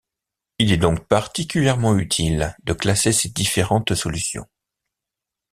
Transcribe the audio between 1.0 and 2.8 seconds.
particulièrement utile de